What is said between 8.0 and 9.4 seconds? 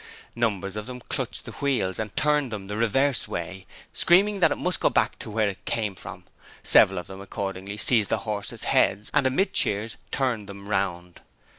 the horses' heads and,